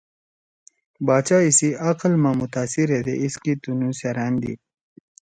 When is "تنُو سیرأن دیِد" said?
3.61-4.59